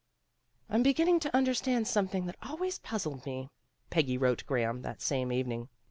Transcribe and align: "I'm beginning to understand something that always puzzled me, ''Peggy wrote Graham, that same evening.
"I'm 0.67 0.81
beginning 0.81 1.19
to 1.19 1.35
understand 1.35 1.87
something 1.87 2.25
that 2.25 2.35
always 2.41 2.79
puzzled 2.79 3.23
me, 3.23 3.51
''Peggy 3.91 4.17
wrote 4.17 4.43
Graham, 4.47 4.81
that 4.81 4.99
same 4.99 5.31
evening. 5.31 5.69